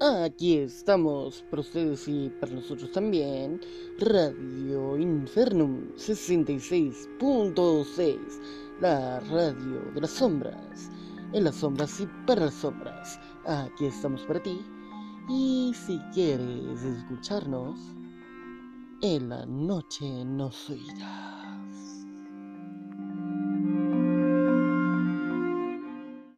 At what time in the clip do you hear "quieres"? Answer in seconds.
16.12-16.82